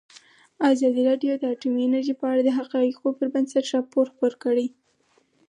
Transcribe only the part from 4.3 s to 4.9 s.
کړی.